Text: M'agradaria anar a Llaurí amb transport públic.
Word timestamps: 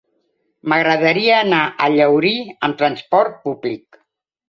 M'agradaria 0.73 1.35
anar 1.41 1.61
a 1.67 1.91
Llaurí 1.99 2.35
amb 2.71 2.83
transport 2.83 3.41
públic. 3.49 4.05